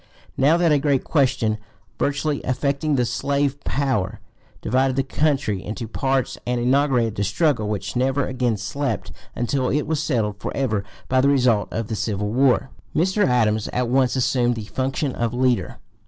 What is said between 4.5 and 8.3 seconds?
divided the country into parties and inaugurated the struggle which never